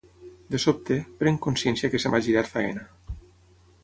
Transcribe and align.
De 0.53 0.59
sobte, 0.61 0.95
prenc 1.19 1.41
consciència 1.47 1.91
que 1.95 2.01
se 2.05 2.13
m'ha 2.13 2.21
girat 2.29 2.49
feina. 2.55 2.87